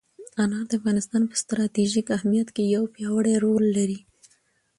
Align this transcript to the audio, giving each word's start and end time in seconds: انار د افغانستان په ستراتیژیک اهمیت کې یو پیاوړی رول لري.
انار 0.41 0.65
د 0.69 0.71
افغانستان 0.79 1.23
په 1.27 1.35
ستراتیژیک 1.43 2.07
اهمیت 2.17 2.47
کې 2.55 2.63
یو 2.75 2.83
پیاوړی 2.93 3.35
رول 3.45 3.65
لري. 3.77 3.99